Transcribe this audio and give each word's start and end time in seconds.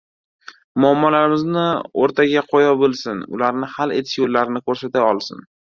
muammolarimizni 0.85 1.67
o‘rtaga 2.07 2.45
qo‘ya 2.55 2.73
bilsin, 2.83 3.25
ularni 3.39 3.73
hal 3.79 3.97
etish 4.01 4.21
yo‘llarini 4.25 4.69
ko‘rsata 4.69 5.11
olsin… 5.15 5.51